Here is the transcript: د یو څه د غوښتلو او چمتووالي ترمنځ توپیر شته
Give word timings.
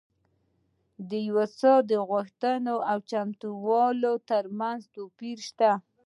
د 1.09 1.11
یو 1.27 1.39
څه 1.59 1.71
د 1.89 1.91
غوښتلو 2.09 2.75
او 2.91 2.97
چمتووالي 3.09 4.13
ترمنځ 4.29 4.79
توپیر 4.95 5.37
شته 5.49 5.71